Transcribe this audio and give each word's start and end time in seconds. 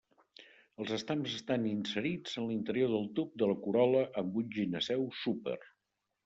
Els 0.83 0.93
estams 0.95 1.35
estan 1.39 1.67
inserits 1.71 2.39
en 2.43 2.47
l'interior 2.53 2.89
del 2.95 3.05
tub 3.19 3.37
de 3.43 3.51
la 3.53 3.57
corol·la 3.67 4.03
amb 4.23 4.41
un 4.43 4.49
gineceu 4.57 5.07
súper. 5.27 5.57